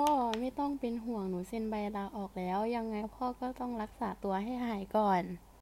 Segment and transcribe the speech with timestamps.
[0.00, 5.22] พ่อไม่ต้องเป็นห่วงหนูเซ็นใบลาออกแล้ว ยังไงพ่อก็ต้องรักษาตัวให้หายก่อน